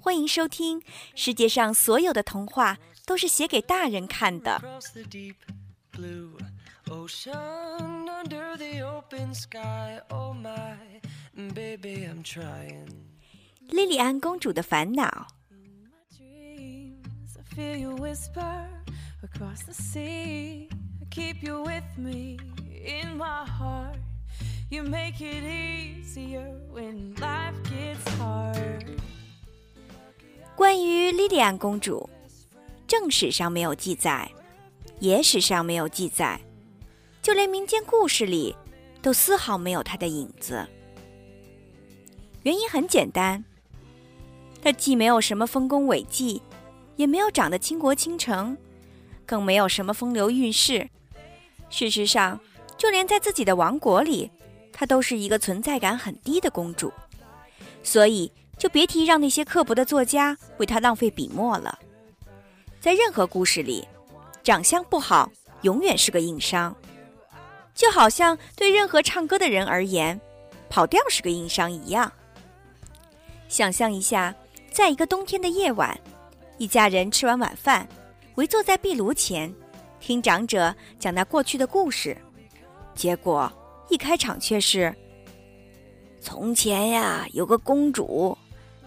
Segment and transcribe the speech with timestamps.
[0.00, 0.82] 欢迎收听。
[1.14, 4.60] 世界上所有的童话都是写给大人看的。
[13.60, 15.28] 莉莉安公主的烦恼。
[24.70, 28.86] You make it easier when life gets hard
[30.54, 32.08] 关于莉莉安公主，
[32.86, 34.30] 正史上没有记载，
[35.00, 36.40] 野史上没有记载，
[37.20, 38.54] 就连民间故事里
[39.02, 40.64] 都丝毫没有她的影子。
[42.44, 43.42] 原因很简单，
[44.62, 46.40] 她既没有什么丰功伟绩，
[46.94, 48.56] 也没有长得倾国倾城，
[49.26, 50.88] 更没有什么风流韵事。
[51.70, 52.38] 事实上，
[52.76, 54.30] 就连在自己的王国里。
[54.72, 56.92] 她都是一个存在感很低的公主，
[57.82, 61.78] 所以就别提让那些刻薄的作家为她浪费笔墨了。
[62.80, 63.86] 在任何故事里，
[64.42, 65.30] 长相不好
[65.62, 66.74] 永远是个硬伤，
[67.74, 70.18] 就好像对任何唱歌的人而言，
[70.70, 72.10] 跑调是个硬伤一样。
[73.48, 74.34] 想象一下，
[74.70, 75.98] 在一个冬天的夜晚，
[76.56, 77.86] 一家人吃完晚饭，
[78.36, 79.52] 围坐在壁炉前，
[80.00, 82.16] 听长者讲那过去的故事，
[82.94, 83.52] 结果。
[83.90, 84.94] 一开场却是：
[86.20, 88.36] 从前呀，有个公主，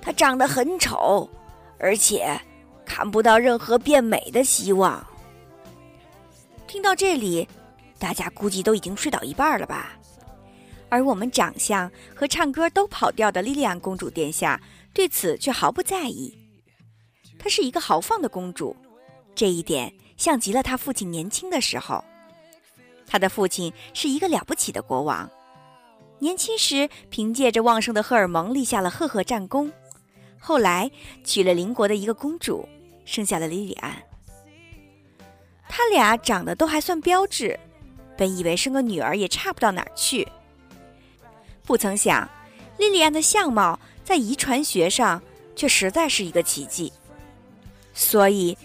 [0.01, 1.29] 她长得很丑，
[1.77, 2.39] 而且
[2.85, 5.05] 看不到任何变美的希望。
[6.67, 7.47] 听到这里，
[7.99, 9.91] 大家估计都已经睡倒一半了吧？
[10.89, 14.61] 而我们长相和唱歌都跑调的莉莉安公主殿下
[14.93, 16.37] 对此却毫不在意。
[17.37, 18.75] 她是一个豪放的公主，
[19.35, 22.01] 这一点像极了她父亲年轻的时候。
[23.13, 25.29] 他的父亲是一个了不起的国王，
[26.17, 29.71] 年轻时凭借着旺盛的荷尔蒙立下了赫赫战功，
[30.39, 30.89] 后来
[31.23, 32.67] 娶了邻国的一个公主，
[33.05, 33.95] 生下了莉莉安。
[35.69, 37.59] 他俩长得都还算标致，
[38.17, 40.27] 本以为生个女儿也差不到哪儿去，
[41.67, 42.27] 不曾想
[42.79, 45.21] 莉莉安的相貌在遗传学上
[45.55, 46.91] 却实在是一个奇迹，
[47.93, 48.57] 所以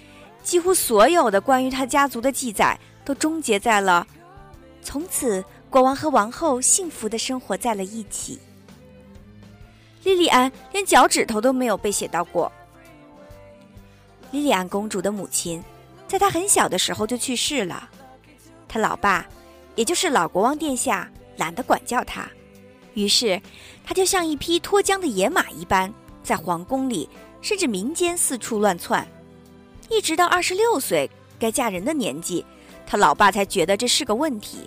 [0.42, 4.06] 几乎所有的关于他家族的记载都终结在了。
[4.88, 8.38] 从此，国王和王后幸福的生活在了一起。
[10.02, 12.50] 莉莉安连脚趾头都没有被写到过。
[14.30, 15.62] 莉莉安公主的母亲，
[16.06, 17.86] 在她很小的时候就去世了，
[18.66, 19.26] 她老爸，
[19.74, 21.06] 也就是老国王殿下，
[21.36, 22.26] 懒得管教她，
[22.94, 23.38] 于是
[23.84, 27.06] 她就像一匹脱缰的野马一般，在皇宫里
[27.42, 29.06] 甚至民间四处乱窜，
[29.90, 32.42] 一直到二十六岁该嫁人的年纪，
[32.86, 34.66] 她老爸才觉得这是个问题。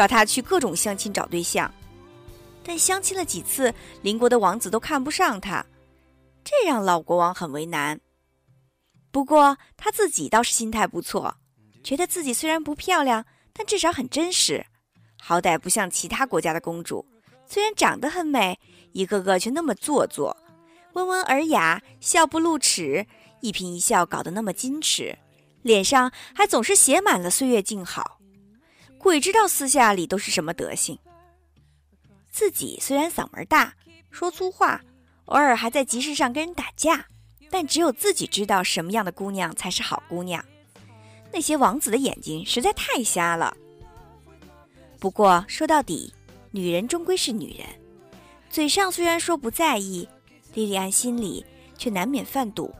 [0.00, 1.70] 抓他去各种相亲找对象，
[2.64, 5.62] 但相亲了几次，邻国的王子都看不上他，
[6.42, 8.00] 这让老国王很为难。
[9.10, 11.36] 不过他自己倒是心态不错，
[11.84, 14.64] 觉得自己虽然不漂亮，但至少很真实，
[15.20, 17.04] 好歹不像其他国家的公主，
[17.46, 18.58] 虽然长得很美，
[18.92, 20.34] 一个个却那么做作，
[20.94, 23.06] 温文尔雅，笑不露齿，
[23.42, 25.18] 一颦一笑搞得那么矜持，
[25.60, 28.16] 脸上还总是写满了岁月静好。
[29.02, 30.98] 鬼知道私下里都是什么德行。
[32.30, 33.74] 自己虽然嗓门大，
[34.10, 34.80] 说粗话，
[35.24, 37.06] 偶尔还在集市上跟人打架，
[37.50, 40.44] 但只有自己知道什么样的姑娘才是好姑娘。
[41.32, 43.56] 那些王子的眼睛实在太瞎了。
[44.98, 46.12] 不过说到底，
[46.50, 47.66] 女人终归是女人，
[48.50, 50.06] 嘴上虽然说不在意，
[50.52, 51.44] 莉莉安心里
[51.78, 52.74] 却难免犯堵。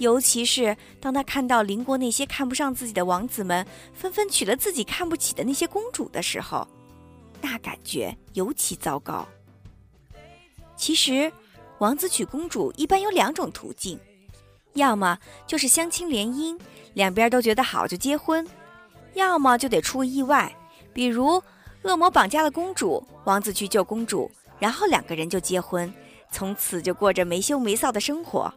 [0.00, 6.66] 尤其是当他看到邻国那些看不上自己的王子们纷纷娶了自己看不起的那些公主的时候，
[7.42, 9.28] 那感觉尤其糟糕。
[10.74, 11.30] 其实，
[11.80, 14.00] 王子娶公主一般有两种途径：
[14.72, 16.58] 要么就是相亲联姻，
[16.94, 18.42] 两边都觉得好就结婚；
[19.12, 20.50] 要么就得出个意外，
[20.94, 21.42] 比如
[21.82, 25.92] 恶魔绑架了公主，王子去救公主，然后两个人就结婚，
[26.32, 28.50] 从此就过着没羞没臊的生活。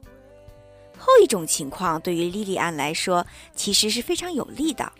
[0.97, 3.25] 后一种情况对于莉莉安来说
[3.55, 4.91] 其实是非常有利的，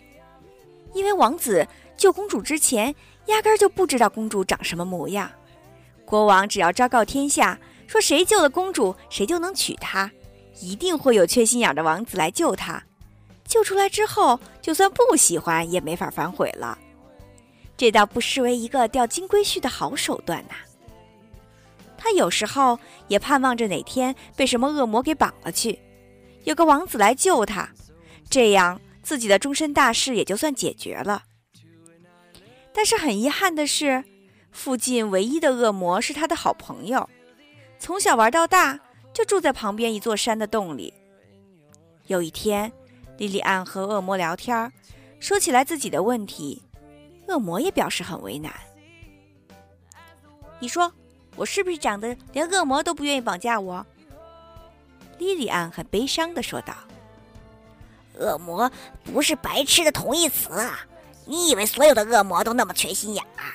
[0.92, 2.94] 因为王子救公主之前
[3.26, 5.30] 压根儿就不知道公主长什么模样。
[6.04, 10.10] 国王只要昭告天下，说谁救了公主，谁就能娶她，
[10.60, 12.82] 一定会有缺心眼的王子来救她。
[13.46, 16.78] 救出来之后，就算不喜欢也没法反悔了。
[17.76, 20.54] 这倒不失为一个钓金龟婿的好手段呐。
[22.04, 22.78] 他有时候
[23.08, 25.78] 也盼望着哪天被什么恶魔给绑了去。
[26.42, 27.66] 有个王子来救他，
[28.28, 31.22] 这样自己的终身大事也就算解决了。
[32.74, 34.04] 但是很遗憾的是，
[34.52, 37.08] 附近唯一的恶魔是他的好朋友，
[37.78, 38.78] 从小玩到大，
[39.14, 40.92] 就住在旁边一座山的洞里。
[42.08, 42.70] 有一天，
[43.16, 44.70] 莉莉安和恶魔聊天，
[45.18, 46.60] 说起来自己的问题，
[47.28, 48.52] 恶魔也表示很为难。
[50.58, 50.92] 你说，
[51.36, 53.84] 我是不是长得连恶魔都不愿意绑架我？
[55.18, 56.74] 莉莉安很悲伤的说道
[58.18, 58.70] ：“恶魔
[59.04, 60.80] 不是白痴的同义词啊！
[61.24, 63.54] 你以为所有的恶魔都那么缺心眼啊？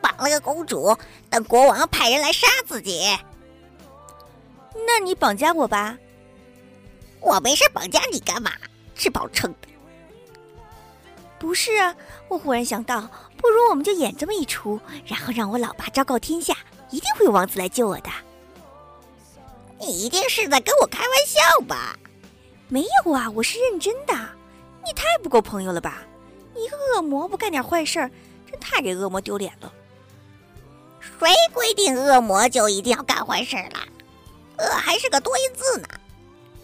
[0.00, 0.96] 绑了个公主，
[1.30, 3.00] 等国王派人来杀自己？
[4.86, 5.98] 那你绑架我吧。”
[7.20, 8.52] 我没事绑架你干嘛？
[8.94, 9.68] 吃饱撑的。
[11.38, 11.94] 不是啊，
[12.28, 13.00] 我忽然想到，
[13.36, 16.54] 不如我们就演这么一出，然后让我老爸昭告天下，
[16.90, 18.10] 一定会有王子来救我的。
[19.80, 21.98] 你一定是在跟我开玩笑吧？
[22.68, 24.14] 没有啊，我是认真的。
[24.84, 26.02] 你太不够朋友了吧？
[26.54, 28.10] 一个恶魔不干点坏事儿，
[28.50, 29.72] 真太给恶魔丢脸了。
[31.00, 33.80] 谁规定恶魔就一定要干坏事了？
[34.58, 35.88] 恶还是个多音字呢。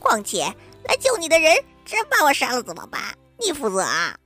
[0.00, 0.52] 况且
[0.84, 3.16] 来救你的人真把我杀了怎么办？
[3.38, 4.18] 你负责啊！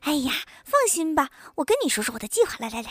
[0.00, 0.32] 哎呀，
[0.64, 2.56] 放心吧，我跟你说说我的计划。
[2.58, 2.90] 来来来。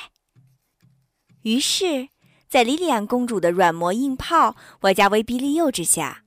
[1.43, 2.09] 于是，
[2.49, 6.23] 在莉莉安公主的软磨硬泡，外加威逼利诱之下，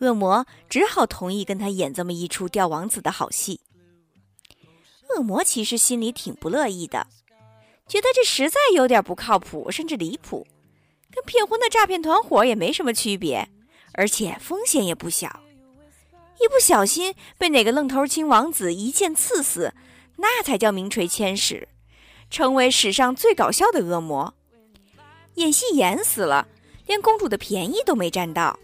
[0.00, 3.60] 恶魔只好同意跟他演这么一出钓王子的好戏。
[5.10, 7.06] 恶魔其实心里挺不乐意的，
[7.86, 10.46] 觉得这实在有点不靠谱，甚至离谱，
[11.12, 13.48] 跟骗婚的诈骗团伙也没什么区别。
[13.98, 15.40] 而且风险也不小，
[16.38, 19.72] 一不小心被哪个愣头青王子一剑刺死，
[20.16, 21.66] 那才叫名垂千史，
[22.28, 24.34] 成为史上最搞笑的恶魔。
[25.36, 26.46] 演戏演死了，
[26.86, 28.58] 连公主的便宜都没占到。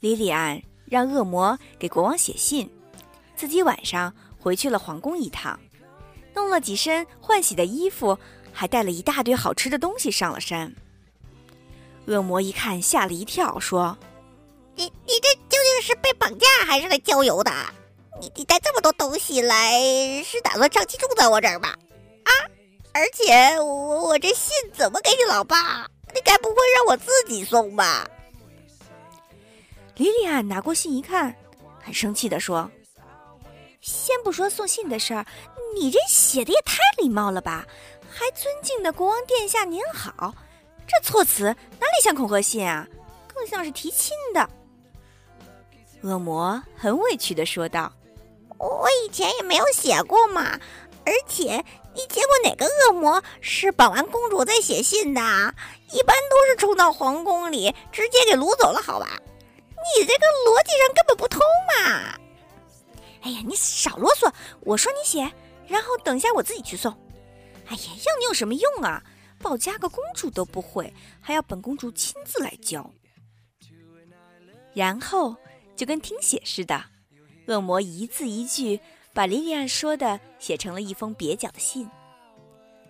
[0.00, 2.70] 莉莉安让恶魔给国王写信，
[3.36, 5.58] 自己晚上回去了皇宫一趟，
[6.32, 8.16] 弄了几身换洗的衣服，
[8.52, 10.72] 还带了一大堆好吃的东西上了山。
[12.06, 13.98] 恶魔一看，吓了一跳，说
[14.76, 17.52] ：“你你这究竟是被绑架还是来郊游的？
[18.20, 21.76] 你你带这么多东西来，是打算长期住在我这儿吧？
[22.92, 23.00] 啊！
[23.00, 25.86] 而且我我这信怎么给你老爸？
[26.12, 28.08] 你该不会让我自己送吧？”
[29.96, 31.34] 莉莉安拿过信一看，
[31.82, 32.70] 很生气的说
[33.80, 35.26] ：“先不说送信的事儿，
[35.78, 37.66] 你这写的也太礼貌了吧？
[38.10, 40.34] 还尊敬的国王殿下您好。”
[40.88, 42.84] 这措辞哪里像恐吓信啊，
[43.32, 44.50] 更像是提亲的。
[46.02, 47.92] 恶魔很委屈的说道
[48.58, 50.58] ：“我以前也没有写过嘛，
[51.04, 51.64] 而且
[51.94, 55.20] 你见过哪个恶魔是绑完公主再写信的？
[55.92, 59.18] 一般都是冲到皇宫里直接给掳走了，好吧？
[59.96, 62.18] 你这个逻辑上根本不通嘛！
[63.22, 65.32] 哎呀，你少啰嗦，我说你写，
[65.66, 66.92] 然后等一下我自己去送。
[67.66, 69.02] 哎呀，要你有什么用啊？”
[69.42, 72.90] 保家个公主都不会，还要本公主亲自来教。
[74.74, 75.34] 然后
[75.74, 76.84] 就跟听写似的，
[77.46, 78.78] 恶魔一字一句
[79.12, 81.88] 把莉莉安说的写成了一封蹩脚的信，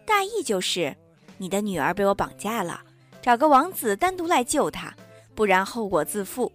[0.04, 0.96] 大意就是
[1.38, 2.82] 你的女儿被我绑架了，
[3.22, 4.94] 找个王子单独来救她，
[5.34, 6.52] 不然后果自负。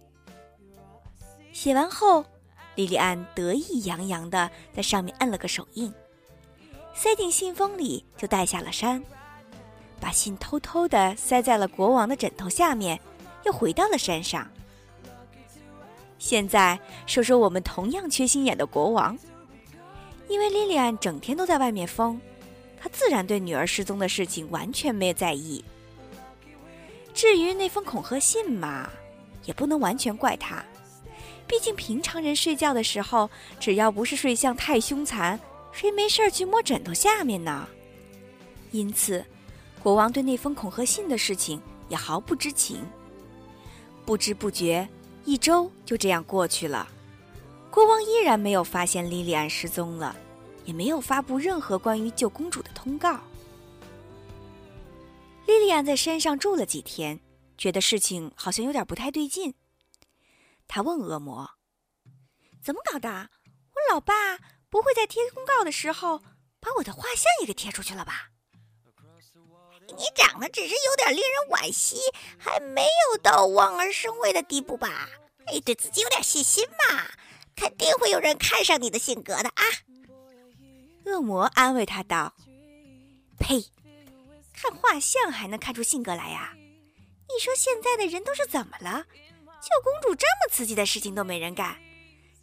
[1.52, 2.24] 写完后，
[2.74, 5.92] 莉莉安得意洋洋的在上面摁了个手印，
[6.94, 9.02] 塞进信封里，就带下了山。
[9.98, 13.00] 把信偷偷地塞在了国王的枕头下面，
[13.44, 14.46] 又回到了山上。
[16.18, 19.18] 现在说说我们同样缺心眼的国王，
[20.28, 22.20] 因为莉莉安整天都在外面疯，
[22.78, 25.64] 他自然对女儿失踪的事情完全没有在意。
[27.14, 28.90] 至于那封恐吓信嘛，
[29.44, 30.64] 也不能完全怪他，
[31.46, 35.38] 毕竟平常人睡觉的时候，只要不是睡相太凶残，
[35.72, 37.68] 谁没事儿去摸枕头下面呢？
[38.72, 39.24] 因此。
[39.82, 42.84] 国王对那封恐吓信的事情也毫不知情。
[44.04, 44.88] 不知不觉，
[45.24, 46.88] 一周就这样过去了，
[47.70, 50.16] 国王依然没有发现莉莉安失踪了，
[50.64, 53.20] 也没有发布任何关于救公主的通告。
[55.46, 57.20] 莉莉安在山上住了几天，
[57.58, 59.54] 觉得事情好像有点不太对劲。
[60.66, 61.50] 他问恶魔
[62.64, 63.08] ：“怎么搞的？
[63.08, 64.38] 我老爸
[64.70, 66.18] 不会在贴公告的时候
[66.58, 68.30] 把我的画像也给贴出去了吧？”
[69.96, 71.98] 你长得只是有点令人惋惜，
[72.36, 75.08] 还没有到望而生畏的地步吧？
[75.46, 77.08] 哎，对自己有点信心嘛，
[77.56, 79.62] 肯定会有人看上你的性格的啊！
[81.06, 82.34] 恶魔安慰他道
[83.40, 83.64] ：“呸，
[84.52, 86.52] 看画像还能看出性格来呀？
[86.54, 89.04] 你说现在的人都是怎么了？
[89.60, 91.76] 救公主这么刺激的事情都没人干，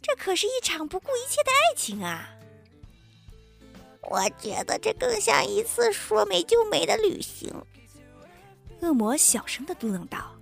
[0.02, 2.28] 这可是一场不顾一切的爱情啊！”
[4.10, 7.50] 我觉得这更像一次说没就没的旅行。
[8.80, 10.34] 恶魔小声的嘟囔道：“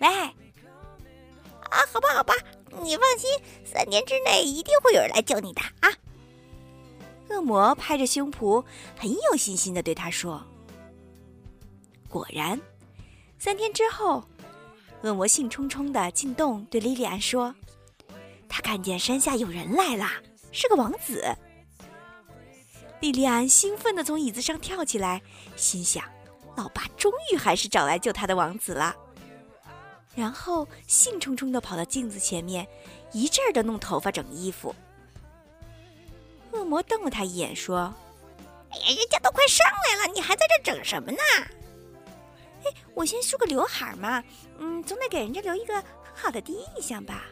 [0.00, 2.34] 喂，啊，好吧，好吧，
[2.80, 3.30] 你放心，
[3.64, 5.92] 三天之内一定会有人来救你的啊！”
[7.30, 8.64] 恶魔拍着胸脯，
[8.96, 10.42] 很有信心的对他说
[12.08, 12.60] ：“果然，
[13.38, 14.22] 三天之后，
[15.02, 17.54] 恶魔兴冲冲的进洞，对莉莉安说
[18.48, 20.06] ：‘他看见山下有人来了，
[20.50, 21.24] 是个王子。’
[23.00, 25.22] 莉莉安兴奋的从椅子上跳起来，
[25.56, 26.04] 心想：
[26.56, 28.94] 老爸终于还是找来救他的王子了。
[30.14, 32.66] 然后兴冲冲的跑到镜子前面，
[33.12, 34.74] 一阵儿的弄头发、整衣服。”
[36.52, 37.94] 恶魔瞪了他一眼，说
[38.70, 41.18] ：“哎呀，人家都快上来了，你还在这整什么呢？
[42.64, 44.22] 哎，我先梳个刘海嘛，
[44.58, 47.24] 嗯，总得给人家留一个很好的第一印象吧。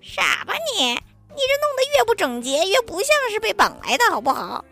[0.00, 0.84] 傻吧你？
[0.84, 4.64] 你这弄得越不整洁，越不像是被绑来的，好不好？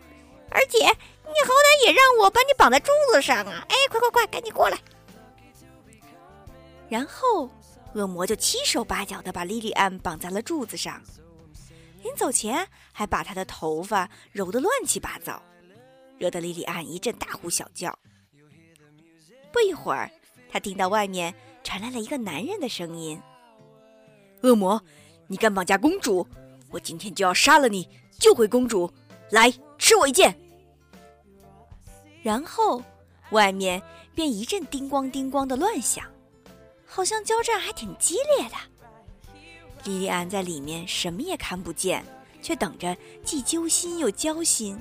[0.49, 3.65] 而且你好歹也让我把你绑在柱子上啊！
[3.69, 4.77] 哎，快快快，赶紧过来！”
[6.91, 7.49] 然后，
[7.93, 11.01] 恶魔就七手八脚的把莉莉安绑在了柱子上。
[12.03, 15.41] 临走前，还把她的头发揉得乱七八糟，
[16.17, 17.97] 惹得莉莉安一阵大呼小叫。
[19.53, 20.11] 不一会儿，
[20.51, 21.33] 他听到外面
[21.63, 23.17] 传来了一个男人的声音
[24.43, 24.83] ：“恶魔，
[25.27, 26.27] 你敢绑架公主，
[26.71, 27.87] 我今天就要杀了你，
[28.19, 28.91] 救回公主！
[29.29, 30.37] 来，吃我一剑！”
[32.21, 32.83] 然后，
[33.29, 33.81] 外面
[34.13, 36.03] 便一阵叮咣叮咣的乱响，
[36.93, 38.55] 好像交战还挺激烈的。
[39.85, 42.05] 莉莉安在里面什么也看不见，
[42.41, 44.77] 却等着，既揪心又焦心。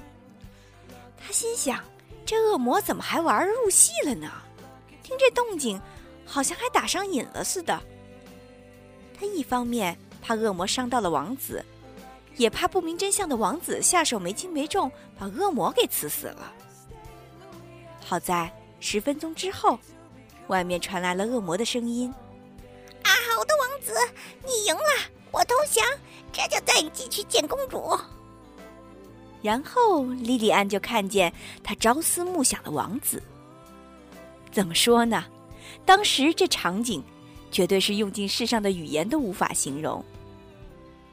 [1.17, 1.79] 她心想：
[2.27, 4.29] 这恶魔怎么还玩入戏了呢？
[5.05, 5.81] 听这动静，
[6.27, 7.81] 好像还打上瘾了似的。
[9.17, 11.65] 她一方面怕恶魔伤到了王子，
[12.37, 16.53] 也怕不明真相的王子下手没轻没重，把恶魔给刺死了。
[18.05, 19.79] 好在十分钟之后，
[20.49, 22.13] 外面传来了恶魔的声音。
[23.03, 23.95] 啊，好的，王子，
[24.45, 25.85] 你赢了，我投降，
[26.33, 27.99] 这就带你进去见公主。
[29.43, 31.33] 然后莉莉安就看见
[31.65, 33.23] 他朝思暮想的王子。
[34.53, 35.25] 怎么说呢？
[35.87, 37.03] 当时这场景，
[37.51, 40.05] 绝对是用尽世上的语言都无法形容。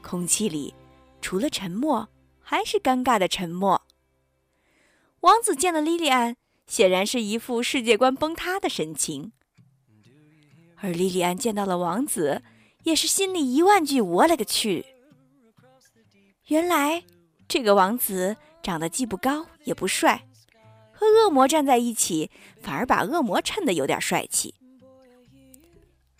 [0.02, 0.74] 空气里，
[1.22, 2.06] 除了沉默，
[2.40, 3.80] 还是尴尬的沉默。
[5.20, 6.36] 王子见了莉莉安，
[6.68, 9.32] 显然是一副世界观崩塌的神情。
[10.76, 12.42] 而莉莉安见到了王子，
[12.84, 14.86] 也是心里一万句“我勒个去”。
[16.46, 17.02] 原来
[17.48, 20.28] 这个王子长得既不高也不帅，
[20.92, 22.30] 和恶魔站在一起，
[22.62, 24.54] 反而把恶魔衬得有点帅气。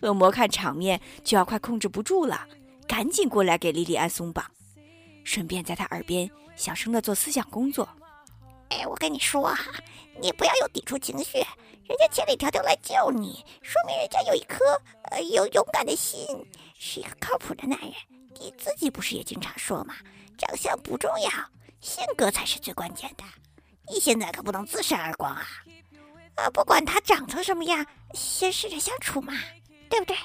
[0.01, 2.47] 恶魔看场面就要快控制不住了，
[2.87, 4.45] 赶紧过来给莉莉安松绑，
[5.23, 7.87] 顺便在她耳边小声的做思想工作。
[8.69, 9.65] 哎，我跟你说哈，
[10.19, 11.37] 你不要有抵触情绪。
[11.87, 14.63] 人家千里迢迢来救你，说明人家有一颗
[15.11, 16.25] 呃有勇敢的心，
[16.77, 17.91] 是一个靠谱的男人。
[18.39, 19.95] 你自己不是也经常说吗？
[20.37, 21.29] 长相不重要，
[21.81, 23.23] 性格才是最关键的。
[23.91, 25.43] 你现在可不能自扇耳光啊！
[26.35, 27.83] 啊，不管他长成什么样，
[28.13, 29.33] 先试着相处嘛，
[29.89, 30.15] 对不对？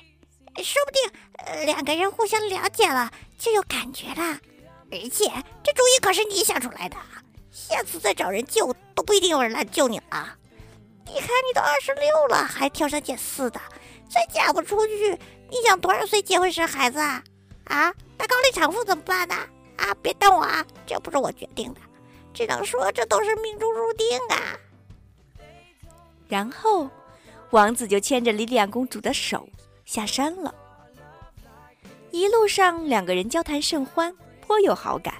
[0.62, 4.38] 说不定呃两个人互相了解了，就有感觉了。
[4.92, 5.24] 而且
[5.64, 6.96] 这主意可是你想出来的，
[7.54, 10.36] 下次再找人救都不一定有人来救你了。
[11.06, 13.60] 你看，你都二十六了，还挑三拣四的，
[14.10, 15.16] 再嫁不出去，
[15.48, 17.22] 你想多少岁结婚生孩子啊？
[17.66, 19.36] 啊，那高龄产妇怎么办呢？
[19.76, 21.80] 啊，别瞪我啊，这不是我决定的，
[22.32, 24.58] 只能说这都是命中注定啊。
[26.26, 26.90] 然后，
[27.50, 29.48] 王子就牵着莉莉安公主的手
[29.84, 30.52] 下山了。
[32.10, 35.14] 一路上，两个人交谈甚欢，颇有好感。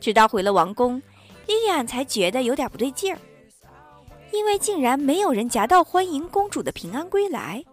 [0.00, 1.00] 直到回了王宫，
[1.46, 3.18] 莉莉安才觉得有点不对劲儿。
[4.32, 7.64] 因为竟然没有人夹道欢迎公主的平安归来，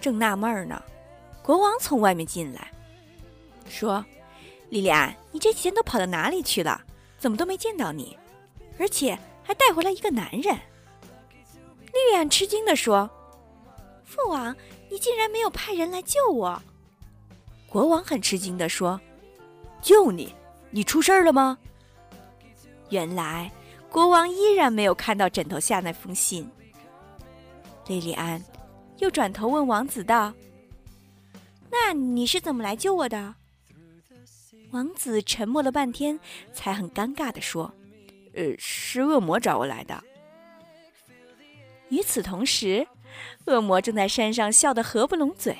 [0.00, 0.82] 正纳闷呢，
[1.42, 2.70] 国王从外面进来，
[3.68, 4.04] 说
[4.68, 6.82] ：“莉莉安，你这几天都跑到哪里去了？
[7.18, 8.18] 怎么都没见到你？
[8.78, 10.54] 而且还带回来一个男人。”
[11.94, 13.08] 莉莉安吃惊地说
[14.04, 14.54] ：“父王，
[14.90, 16.60] 你竟然没有派人来救我！”
[17.70, 19.00] 国王很吃惊地说
[19.80, 20.34] ：“救你？
[20.70, 21.56] 你出事了吗？”
[22.94, 23.50] 原来。
[23.90, 26.50] 国王依然没有看到枕头下那封信。
[27.86, 28.42] 莉莉安
[28.98, 30.34] 又转头问王子道
[31.70, 33.36] ：“那你是怎么来救我的？”
[34.72, 36.18] 王子沉默了半天，
[36.52, 37.72] 才很尴尬的说
[38.34, 40.02] ：“呃，是恶魔找我来的。”
[41.90, 42.84] 与此同时，
[43.46, 45.56] 恶魔正在山上笑得合不拢嘴。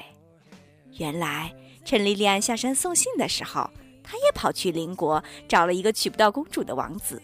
[0.99, 3.71] 原来，趁莉莉安下山送信的时候，
[4.05, 7.21] 他也跑去邻国找了一个娶不到公主的王子。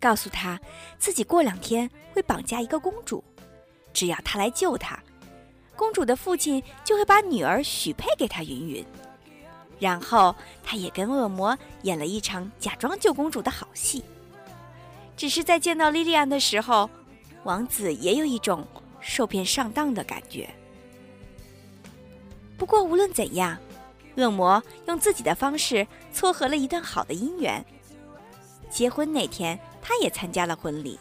[0.00, 0.60] 告诉他
[0.98, 3.22] 自己过两天会绑架一个公主，
[3.92, 5.02] 只要他来救她，
[5.76, 8.84] 公主的父亲就会把女儿许配给他云云。
[9.78, 14.02] 然后他也跟恶魔演了一场假装救公主的好戏。
[15.16, 16.88] 只是在见到莉莉安的时候，
[17.44, 18.66] 王子也有一种
[19.00, 20.48] 受骗上当的感觉。
[22.56, 23.58] 不过无论怎样，
[24.16, 27.64] 恶魔用自己的方式撮合了一段好的姻缘。
[28.70, 30.98] 结婚那天，他也参加了婚礼，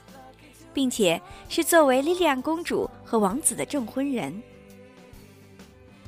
[0.73, 4.41] 并且是作为莉莉安公主和王子的证婚人。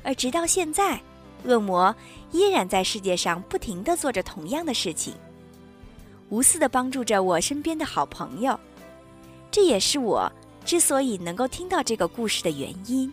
[0.02, 1.00] 而直到现在，
[1.44, 1.94] 恶魔
[2.30, 5.14] 依然在世界上不停地做着同样的事情，
[6.28, 8.58] 无私地帮助着我身边的好朋友。
[9.50, 10.30] 这也是我
[10.64, 13.12] 之所以能够听到这个故事的原因。